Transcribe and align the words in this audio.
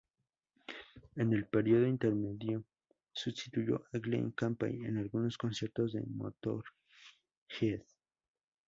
En 1.15 1.31
el 1.31 1.45
periodo 1.45 1.85
intermedio 1.85 2.63
sustituyó 3.13 3.85
a 3.93 3.99
Glen 3.99 4.31
Campbell 4.31 4.83
en 4.83 4.97
algunos 4.97 5.37
conciertos 5.37 5.93
de 5.93 6.01
Motörhead. 6.01 7.83